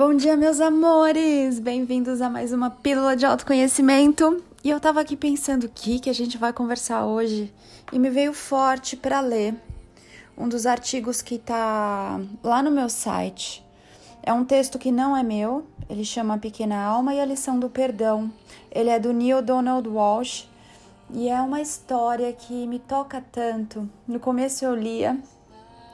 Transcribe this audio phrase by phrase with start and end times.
[0.00, 1.58] Bom dia, meus amores!
[1.58, 4.42] Bem-vindos a mais uma Pílula de Autoconhecimento.
[4.64, 7.52] E eu tava aqui pensando o que, que a gente vai conversar hoje
[7.92, 9.54] e me veio forte para ler
[10.38, 13.62] um dos artigos que tá lá no meu site.
[14.22, 17.68] É um texto que não é meu, ele chama Pequena Alma e a Lição do
[17.68, 18.32] Perdão.
[18.72, 20.48] Ele é do Neil Donald Walsh
[21.12, 23.86] e é uma história que me toca tanto.
[24.08, 25.18] No começo eu lia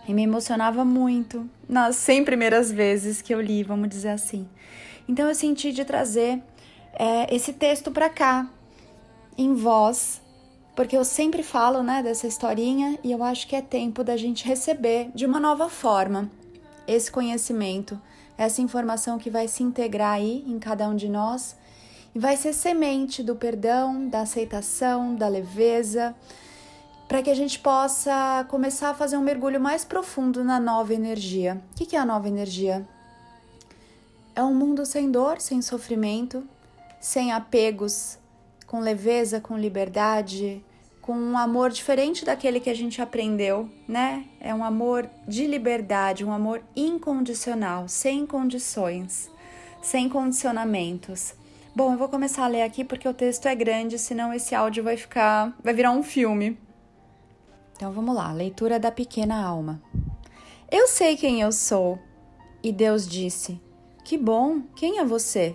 [0.07, 4.48] e me emocionava muito nas 100 primeiras vezes que eu li, vamos dizer assim.
[5.09, 6.42] Então eu senti de trazer
[6.92, 8.48] é, esse texto para cá,
[9.37, 10.20] em voz,
[10.74, 14.46] porque eu sempre falo né, dessa historinha e eu acho que é tempo da gente
[14.46, 16.30] receber de uma nova forma
[16.87, 18.01] esse conhecimento,
[18.38, 21.57] essa informação que vai se integrar aí em cada um de nós
[22.15, 26.15] e vai ser semente do perdão, da aceitação, da leveza
[27.09, 31.60] para que a gente possa começar a fazer um mergulho mais profundo na nova energia.
[31.73, 32.87] O que é a nova energia?
[34.34, 36.46] É um mundo sem dor, sem sofrimento,
[37.01, 38.18] sem apegos,
[38.66, 40.62] com leveza, com liberdade,
[41.01, 44.24] com um amor diferente daquele que a gente aprendeu, né?
[44.40, 49.30] É um amor de liberdade, um amor incondicional, sem condições,
[49.80, 51.32] sem condicionamentos.
[51.74, 54.82] Bom, eu vou começar a ler aqui porque o texto é grande, senão esse áudio
[54.82, 56.59] vai ficar, vai virar um filme.
[57.77, 59.82] Então vamos lá, leitura da pequena alma.
[60.71, 61.99] Eu sei quem eu sou.
[62.63, 63.60] E Deus disse:
[64.03, 65.55] Que bom, quem é você?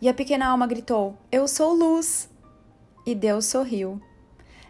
[0.00, 2.30] E a pequena alma gritou: Eu sou luz.
[3.04, 4.00] E Deus sorriu.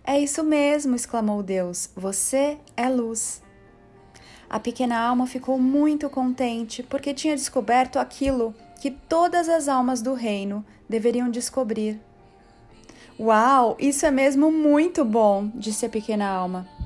[0.03, 3.43] É isso mesmo, exclamou Deus: Você é luz.
[4.49, 10.15] A pequena alma ficou muito contente porque tinha descoberto aquilo que todas as almas do
[10.15, 12.01] reino deveriam descobrir.
[13.21, 16.78] Uau, isso é mesmo muito bom, disse a pequena alma.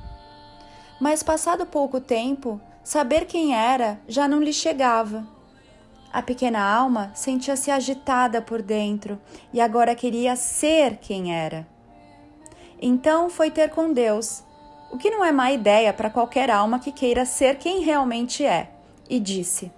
[1.03, 5.27] Mas, passado pouco tempo, saber quem era já não lhe chegava.
[6.13, 9.19] A pequena alma sentia-se agitada por dentro
[9.51, 11.67] e agora queria ser quem era.
[12.81, 14.45] Então foi ter com Deus,
[14.93, 18.71] o que não é má ideia para qualquer alma que queira ser quem realmente é,
[19.09, 19.69] e disse: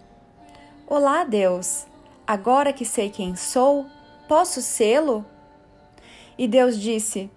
[0.86, 1.88] Olá, Deus,
[2.28, 3.88] agora que sei quem sou,
[4.28, 5.26] posso sê-lo?
[6.38, 7.32] E Deus disse: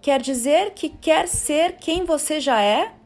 [0.00, 3.01] Quer dizer que quer ser quem você já é?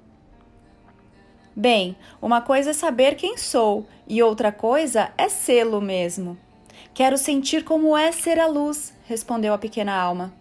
[1.58, 6.36] Bem, uma coisa é saber quem sou e outra coisa é sê-lo mesmo.
[6.92, 10.34] Quero sentir como é ser a luz, respondeu a pequena alma.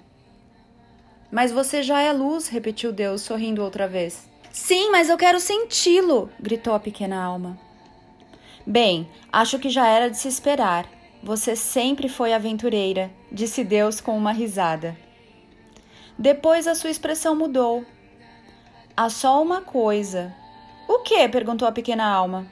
[1.31, 4.29] Mas você já é luz, repetiu Deus, sorrindo outra vez.
[4.51, 7.57] Sim, mas eu quero senti-lo, gritou a pequena alma.
[8.67, 10.85] Bem, acho que já era de se esperar.
[11.23, 14.97] Você sempre foi aventureira, disse Deus com uma risada.
[16.19, 17.85] Depois a sua expressão mudou.
[18.97, 20.33] Há só uma coisa,
[20.87, 21.27] o que?
[21.29, 22.45] perguntou a pequena alma.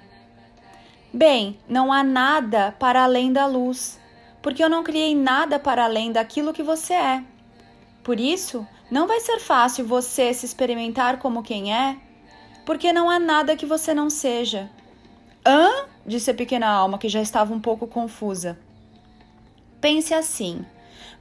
[1.13, 3.99] Bem, não há nada para além da luz,
[4.41, 7.23] porque eu não criei nada para além daquilo que você é.
[8.03, 11.97] Por isso, não vai ser fácil você se experimentar como quem é,
[12.65, 14.69] porque não há nada que você não seja.
[15.45, 15.85] Hã?
[16.05, 18.57] disse a pequena alma, que já estava um pouco confusa.
[19.79, 20.65] Pense assim: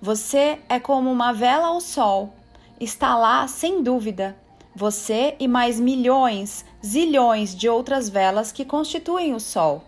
[0.01, 2.35] você é como uma vela ao sol.
[2.81, 4.37] Está lá, sem dúvida,
[4.75, 9.83] você e mais milhões, zilhões de outras velas que constituem o Sol.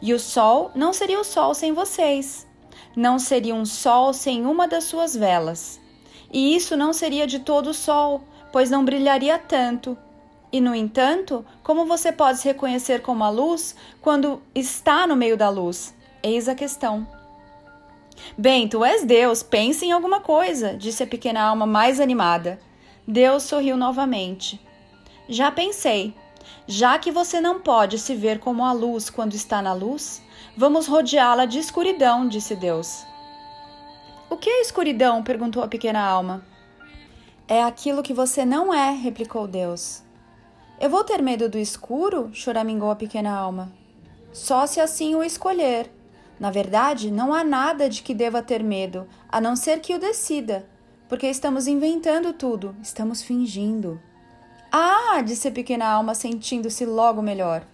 [0.00, 2.46] E o Sol não seria o Sol sem vocês.
[2.94, 5.80] Não seria um Sol sem uma das suas velas.
[6.32, 9.96] E isso não seria de todo o Sol, pois não brilharia tanto.
[10.52, 15.36] E, no entanto, como você pode se reconhecer como a luz quando está no meio
[15.36, 15.94] da luz?
[16.22, 17.06] Eis a questão.
[18.36, 22.60] Bem, tu és Deus, pense em alguma coisa, disse a pequena alma mais animada.
[23.06, 24.60] Deus sorriu novamente.
[25.28, 26.14] Já pensei.
[26.66, 30.22] Já que você não pode se ver como a luz quando está na luz,
[30.56, 33.04] vamos rodeá-la de escuridão, disse Deus.
[34.30, 35.22] O que é escuridão?
[35.22, 36.44] perguntou a pequena alma.
[37.48, 40.02] É aquilo que você não é, replicou Deus.
[40.80, 42.30] Eu vou ter medo do escuro?
[42.32, 43.72] choramingou a pequena alma.
[44.32, 45.92] Só se assim o escolher.
[46.38, 49.98] Na verdade, não há nada de que deva ter medo, a não ser que o
[49.98, 50.70] decida
[51.12, 54.00] porque estamos inventando tudo, estamos fingindo.
[54.72, 57.66] Ah, disse a pequena alma, sentindo-se logo melhor.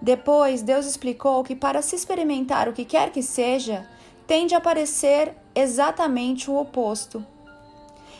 [0.00, 3.86] Depois, Deus explicou que para se experimentar o que quer que seja,
[4.26, 7.22] tende a aparecer exatamente o oposto.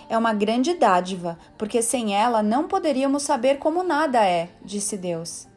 [0.06, 5.48] É uma grande dádiva, porque sem ela não poderíamos saber como nada é, disse Deus.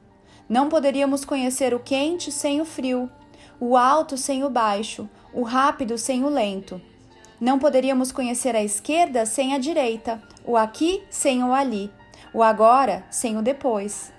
[0.47, 3.11] Não poderíamos conhecer o quente sem o frio,
[3.59, 6.81] o alto sem o baixo, o rápido sem o lento.
[7.39, 11.91] Não poderíamos conhecer a esquerda sem a direita, o aqui sem o ali,
[12.33, 14.11] o agora sem o depois.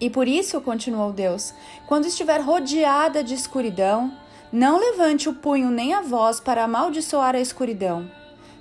[0.00, 1.54] E por isso, continuou Deus,
[1.86, 4.12] quando estiver rodeada de escuridão,
[4.52, 8.10] não levante o punho nem a voz para amaldiçoar a escuridão.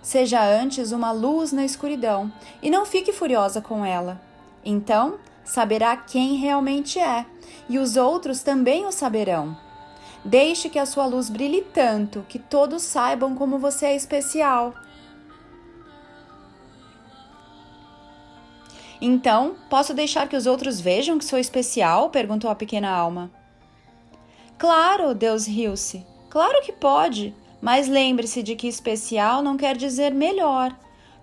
[0.01, 2.31] Seja antes uma luz na escuridão,
[2.61, 4.21] e não fique furiosa com ela.
[4.63, 7.25] Então saberá quem realmente é,
[7.67, 9.57] e os outros também o saberão.
[10.23, 14.73] Deixe que a sua luz brilhe tanto que todos saibam como você é especial.
[19.01, 22.09] Então, posso deixar que os outros vejam que sou especial?
[22.09, 23.31] perguntou a pequena alma.
[24.57, 26.05] Claro, Deus riu-se.
[26.29, 30.77] Claro que pode, mas lembre-se de que especial não quer dizer melhor.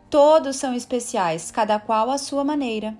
[0.08, 2.96] Todos são especiais, cada qual à sua maneira.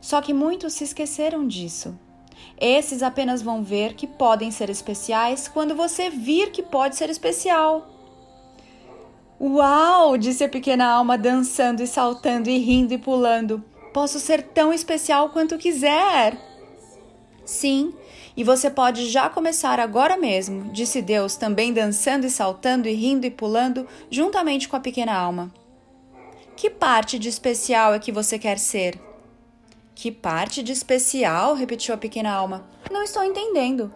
[0.00, 1.98] Só que muitos se esqueceram disso.
[2.60, 7.88] Esses apenas vão ver que podem ser especiais quando você vir que pode ser especial.
[9.40, 10.18] Uau!
[10.18, 13.64] disse a pequena alma, dançando e saltando e rindo e pulando.
[13.92, 16.38] Posso ser tão especial quanto quiser.
[17.44, 17.94] Sim,
[18.36, 23.26] e você pode já começar agora mesmo, disse Deus, também dançando e saltando e rindo
[23.26, 25.52] e pulando juntamente com a pequena alma.
[26.54, 29.09] Que parte de especial é que você quer ser?
[29.94, 31.54] Que parte de especial?
[31.54, 32.66] repetiu a pequena alma.
[32.90, 33.92] Não estou entendendo.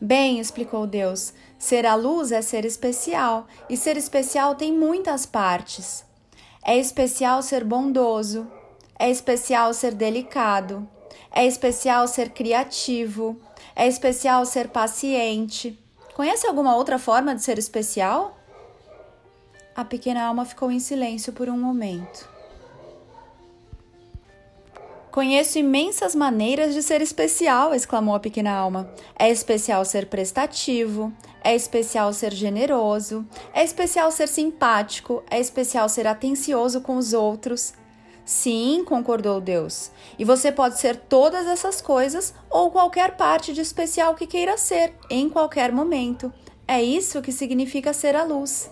[0.00, 6.04] Bem, explicou Deus, ser a luz é ser especial, e ser especial tem muitas partes.
[6.64, 8.50] É especial ser bondoso,
[8.98, 10.88] é especial ser delicado,
[11.30, 13.38] é especial ser criativo,
[13.76, 15.78] é especial ser paciente.
[16.14, 18.38] Conhece alguma outra forma de ser especial?
[19.74, 22.28] A pequena alma ficou em silêncio por um momento.
[25.10, 28.88] Conheço imensas maneiras de ser especial, exclamou a pequena alma.
[29.18, 31.12] É especial ser prestativo,
[31.42, 37.72] é especial ser generoso, é especial ser simpático, é especial ser atencioso com os outros.
[38.24, 39.90] Sim, concordou Deus.
[40.16, 44.94] E você pode ser todas essas coisas ou qualquer parte de especial que queira ser,
[45.10, 46.32] em qualquer momento.
[46.68, 48.70] É isso que significa ser a luz.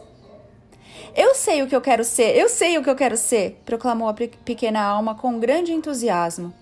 [1.15, 4.09] Eu sei o que eu quero ser, eu sei o que eu quero ser, proclamou
[4.09, 6.53] a pequena alma com grande entusiasmo.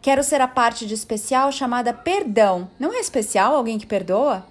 [0.00, 2.68] Quero ser a parte de especial chamada perdão.
[2.78, 4.46] Não é especial alguém que perdoa?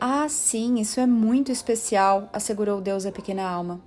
[0.00, 3.80] Ah, sim, isso é muito especial, assegurou Deus à pequena alma.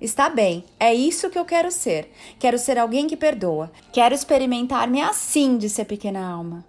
[0.00, 2.12] Está bem, é isso que eu quero ser.
[2.38, 3.70] Quero ser alguém que perdoa.
[3.92, 6.64] Quero experimentar-me assim, disse a pequena alma.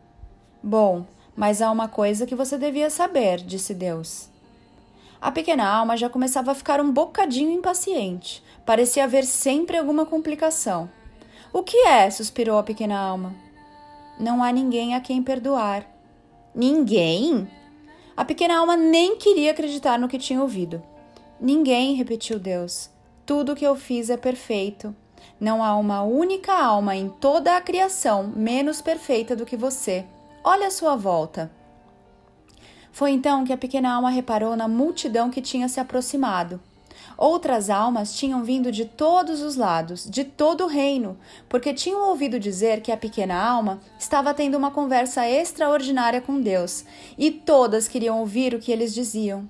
[0.64, 4.29] Bom, mas há uma coisa que você devia saber, disse Deus.
[5.22, 8.42] A pequena alma já começava a ficar um bocadinho impaciente.
[8.66, 10.90] Parecia haver sempre alguma complicação.
[11.52, 12.10] O que é?
[12.10, 13.36] suspirou a pequena alma.
[14.20, 15.86] Não há ninguém a quem perdoar.
[16.56, 17.50] Ninguém?
[18.16, 20.82] A pequena alma nem queria acreditar no que tinha ouvido.
[21.40, 22.90] Ninguém, repetiu Deus.
[23.26, 24.96] Tudo o que eu fiz é perfeito.
[25.40, 30.06] Não há uma única alma em toda a criação menos perfeita do que você.
[30.44, 31.52] Olha a sua volta.
[32.92, 36.60] Foi então que a pequena alma reparou na multidão que tinha se aproximado.
[37.18, 42.40] Outras almas tinham vindo de todos os lados, de todo o reino, porque tinham ouvido
[42.40, 46.86] dizer que a pequena alma estava tendo uma conversa extraordinária com Deus,
[47.18, 49.50] e todas queriam ouvir o que eles diziam.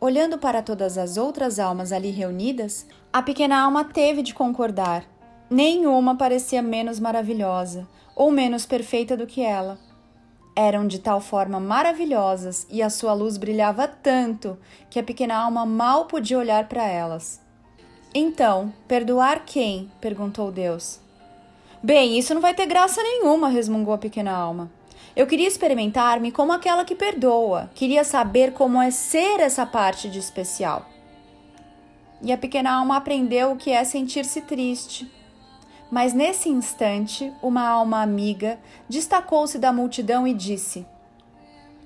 [0.00, 5.04] Olhando para todas as outras almas ali reunidas, a pequena alma teve de concordar.
[5.50, 9.78] Nenhuma parecia menos maravilhosa ou menos perfeita do que ela
[10.58, 14.58] eram de tal forma maravilhosas e a sua luz brilhava tanto
[14.90, 17.40] que a pequena alma mal podia olhar para elas.
[18.12, 19.88] Então, perdoar quem?
[20.00, 20.98] perguntou Deus.
[21.80, 24.68] Bem, isso não vai ter graça nenhuma, resmungou a pequena alma.
[25.14, 30.18] Eu queria experimentar-me como aquela que perdoa, queria saber como é ser essa parte de
[30.18, 30.84] especial.
[32.20, 35.08] E a pequena alma aprendeu o que é sentir-se triste,
[35.90, 40.86] mas nesse instante, uma alma amiga destacou-se da multidão e disse: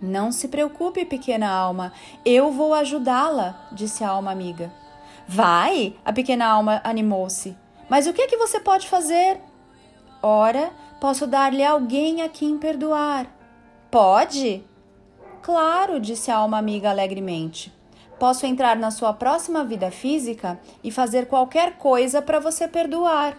[0.01, 1.93] Não se preocupe, pequena alma,
[2.25, 4.73] eu vou ajudá-la, disse a alma amiga.
[5.27, 5.95] Vai!
[6.05, 7.57] A pequena alma animou-se.
[7.89, 9.41] Mas o que é que você pode fazer?
[10.21, 13.27] Ora, posso dar-lhe alguém a quem perdoar.
[13.91, 14.65] Pode?
[15.43, 17.73] Claro, disse a alma amiga alegremente.
[18.19, 23.37] Posso entrar na sua próxima vida física e fazer qualquer coisa para você perdoar.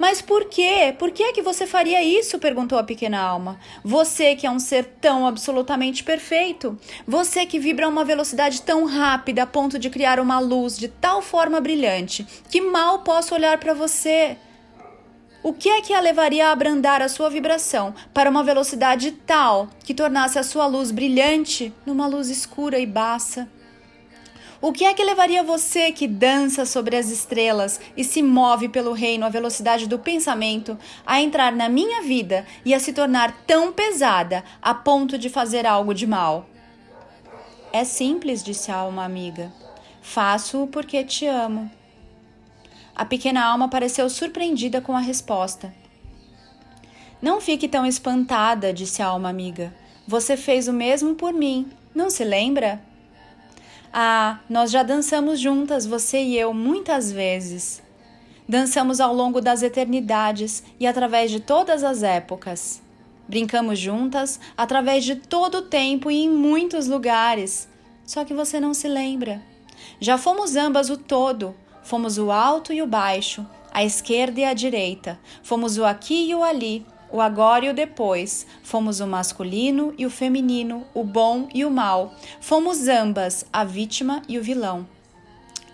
[0.00, 0.94] Mas por quê?
[0.98, 2.38] Por que é que você faria isso?
[2.38, 3.60] perguntou a pequena alma.
[3.84, 6.78] Você que é um ser tão absolutamente perfeito.
[7.06, 10.88] Você que vibra a uma velocidade tão rápida a ponto de criar uma luz de
[10.88, 14.38] tal forma brilhante que mal posso olhar para você.
[15.42, 19.68] O que é que a levaria a abrandar a sua vibração para uma velocidade tal
[19.84, 23.46] que tornasse a sua luz brilhante numa luz escura e baça?
[24.62, 28.92] O que é que levaria você que dança sobre as estrelas e se move pelo
[28.92, 33.72] reino à velocidade do pensamento a entrar na minha vida e a se tornar tão
[33.72, 36.46] pesada a ponto de fazer algo de mal?
[37.72, 39.50] É simples, disse a alma amiga.
[40.02, 41.70] Faço-o porque te amo.
[42.94, 45.72] A pequena alma pareceu surpreendida com a resposta.
[47.22, 49.74] Não fique tão espantada, disse a alma amiga.
[50.06, 52.89] Você fez o mesmo por mim, não se lembra?
[53.92, 57.82] Ah, nós já dançamos juntas, você e eu, muitas vezes.
[58.48, 62.80] Dançamos ao longo das eternidades e através de todas as épocas.
[63.26, 67.68] Brincamos juntas através de todo o tempo e em muitos lugares.
[68.04, 69.42] Só que você não se lembra.
[70.00, 74.52] Já fomos ambas o todo, fomos o alto e o baixo, a esquerda e a
[74.52, 79.94] direita, fomos o aqui e o ali, o agora e o depois, fomos o masculino
[79.98, 84.86] e o feminino, o bom e o mal, fomos ambas a vítima e o vilão.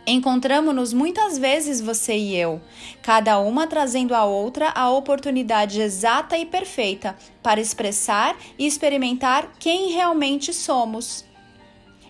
[0.08, 2.60] Encontramos-nos muitas vezes você e eu,
[3.02, 9.90] cada uma trazendo à outra a oportunidade exata e perfeita para expressar e experimentar quem
[9.90, 11.24] realmente somos.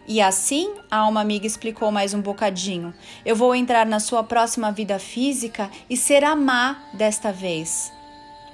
[0.06, 2.94] E assim, a alma amiga explicou mais um bocadinho.
[3.24, 7.95] Eu vou entrar na sua próxima vida física e ser má desta vez.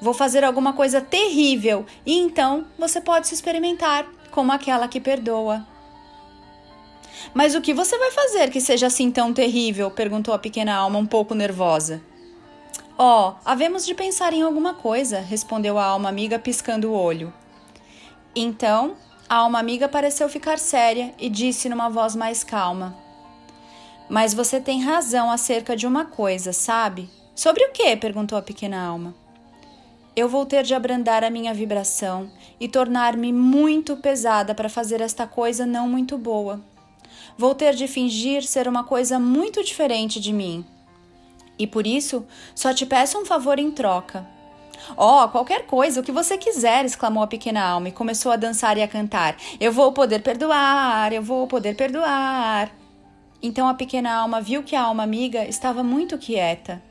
[0.02, 5.64] Vou fazer alguma coisa terrível e então você pode se experimentar como aquela que perdoa.
[7.32, 9.92] Mas o que você vai fazer que seja assim tão terrível?
[9.92, 12.02] perguntou a pequena alma, um pouco nervosa.
[12.98, 17.32] Oh, havemos de pensar em alguma coisa, respondeu a alma amiga, piscando o olho.
[18.34, 18.96] Então,
[19.28, 22.96] a alma amiga pareceu ficar séria e disse numa voz mais calma:
[24.10, 27.08] Mas você tem razão acerca de uma coisa, sabe?
[27.36, 27.96] Sobre o que?
[27.96, 29.21] perguntou a pequena alma.
[30.14, 35.26] Eu vou ter de abrandar a minha vibração e tornar-me muito pesada para fazer esta
[35.26, 36.60] coisa não muito boa.
[37.38, 40.66] Vou ter de fingir ser uma coisa muito diferente de mim.
[41.58, 44.26] E por isso, só te peço um favor em troca.
[44.96, 48.76] Oh, qualquer coisa, o que você quiser, exclamou a pequena alma e começou a dançar
[48.76, 49.36] e a cantar.
[49.58, 52.70] Eu vou poder perdoar, eu vou poder perdoar.
[53.42, 56.82] Então a pequena alma viu que a alma amiga estava muito quieta.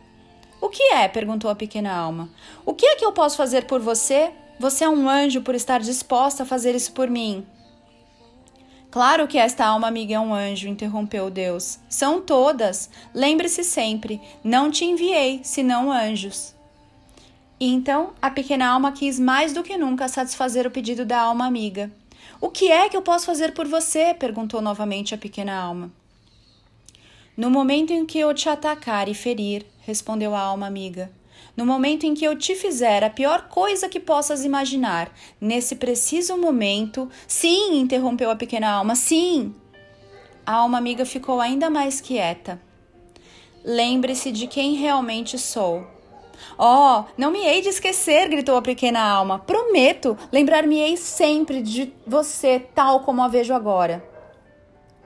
[0.61, 1.07] O que é?
[1.07, 2.29] perguntou a pequena alma.
[2.63, 4.31] O que é que eu posso fazer por você?
[4.59, 7.43] Você é um anjo por estar disposta a fazer isso por mim.
[8.91, 11.79] Claro que esta alma amiga é um anjo, interrompeu Deus.
[11.89, 12.91] São todas.
[13.11, 16.53] Lembre-se sempre: não te enviei, senão anjos.
[17.59, 21.47] E então a pequena alma quis mais do que nunca satisfazer o pedido da alma
[21.47, 21.91] amiga.
[22.39, 24.13] O que é que eu posso fazer por você?
[24.13, 25.91] perguntou novamente a pequena alma.
[27.41, 31.11] No momento em que eu te atacar e ferir, respondeu a alma amiga,
[31.57, 36.37] no momento em que eu te fizer a pior coisa que possas imaginar, nesse preciso
[36.37, 37.09] momento.
[37.27, 39.55] Sim, interrompeu a pequena alma, sim.
[40.45, 42.61] A alma amiga ficou ainda mais quieta.
[43.65, 45.87] Lembre-se de quem realmente sou.
[46.59, 49.39] Oh, não me hei de esquecer, gritou a pequena alma.
[49.39, 54.07] Prometo, lembrar-me-ei sempre de você tal como a vejo agora.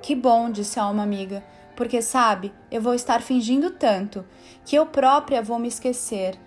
[0.02, 4.26] Que bom, disse a alma amiga porque sabe, eu vou estar fingindo tanto
[4.66, 6.40] que eu própria vou me esquecer.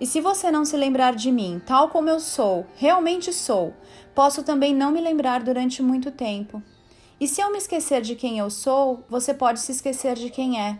[0.00, 3.74] E se você não se lembrar de mim, tal como eu sou, realmente sou,
[4.14, 6.62] posso também não me lembrar durante muito tempo.
[7.20, 10.60] E se eu me esquecer de quem eu sou, você pode se esquecer de quem
[10.60, 10.78] é.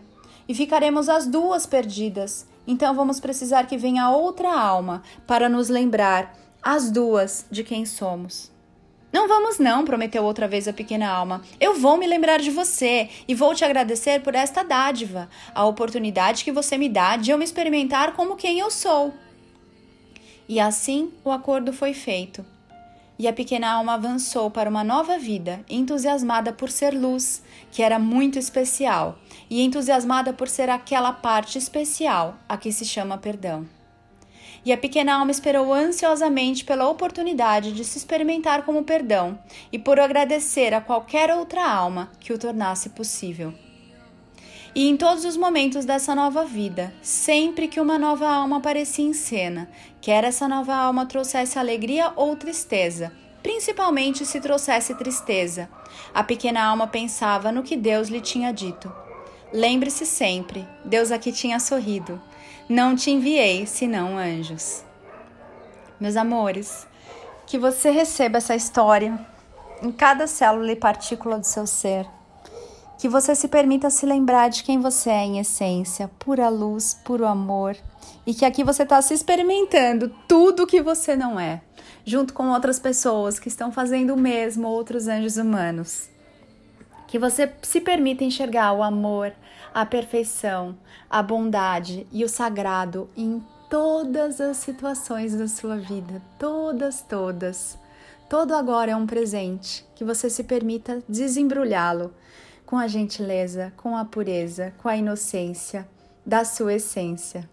[0.48, 2.46] E ficaremos as duas perdidas.
[2.66, 8.53] Então vamos precisar que venha outra alma para nos lembrar, as duas, de quem somos.
[9.14, 11.40] Não vamos não, prometeu outra vez a pequena alma.
[11.60, 16.42] Eu vou me lembrar de você e vou te agradecer por esta dádiva, a oportunidade
[16.42, 19.14] que você me dá de eu me experimentar como quem eu sou.
[20.48, 22.44] E assim o acordo foi feito.
[23.16, 27.40] E a pequena alma avançou para uma nova vida, entusiasmada por ser luz,
[27.70, 29.16] que era muito especial,
[29.48, 33.64] e entusiasmada por ser aquela parte especial a que se chama perdão
[34.64, 39.38] e a pequena alma esperou ansiosamente pela oportunidade de se experimentar como perdão
[39.70, 43.52] e por agradecer a qualquer outra alma que o tornasse possível.
[44.74, 49.12] E em todos os momentos dessa nova vida, sempre que uma nova alma aparecia em
[49.12, 49.68] cena,
[50.00, 55.68] quer essa nova alma trouxesse alegria ou tristeza, principalmente se trouxesse tristeza,
[56.12, 58.92] a pequena alma pensava no que Deus lhe tinha dito.
[59.52, 62.20] Lembre-se sempre, Deus aqui tinha sorrido.
[62.68, 64.82] Não te enviei senão anjos.
[66.00, 66.86] Meus amores,
[67.46, 69.18] que você receba essa história
[69.82, 72.06] em cada célula e partícula do seu ser.
[72.98, 77.26] Que você se permita se lembrar de quem você é em essência, pura luz, puro
[77.26, 77.76] amor.
[78.26, 81.60] E que aqui você está se experimentando tudo que você não é,
[82.02, 86.08] junto com outras pessoas que estão fazendo o mesmo, outros anjos humanos.
[87.08, 89.34] Que você se permita enxergar o amor,
[89.74, 90.76] a perfeição,
[91.10, 97.76] a bondade e o sagrado em todas as situações da sua vida, todas, todas.
[98.30, 102.14] Todo agora é um presente, que você se permita desembrulhá-lo
[102.64, 105.88] com a gentileza, com a pureza, com a inocência
[106.24, 107.50] da sua essência.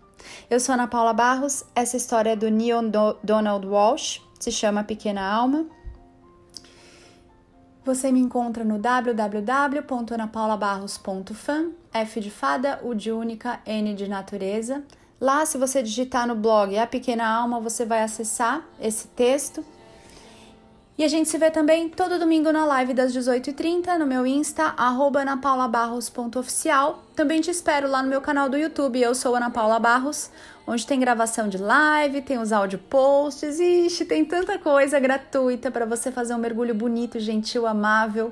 [0.49, 2.79] Eu sou Ana Paula Barros, essa história é do Neil
[3.23, 5.67] Donald Walsh, se chama Pequena Alma.
[7.83, 14.83] Você me encontra no www.anapaulabarros.fan, F de fada, U de única, N de natureza.
[15.19, 19.63] Lá, se você digitar no blog A Pequena Alma, você vai acessar esse texto.
[20.97, 24.73] E a gente se vê também todo domingo na live das 18h30 no meu Insta,
[24.77, 27.01] anapaulabarros.oficial.
[27.15, 30.29] Também te espero lá no meu canal do YouTube, eu sou Ana Paula Barros,
[30.67, 35.85] onde tem gravação de live, tem os áudio posts, ixi, tem tanta coisa gratuita para
[35.85, 38.31] você fazer um mergulho bonito, gentil, amável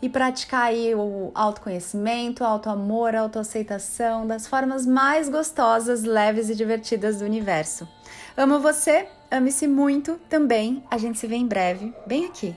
[0.00, 7.24] e praticar aí o autoconhecimento, autoamor, autoaceitação das formas mais gostosas, leves e divertidas do
[7.24, 7.88] universo.
[8.36, 10.84] Amo você, ame-se muito também.
[10.90, 12.54] A gente se vê em breve, bem aqui.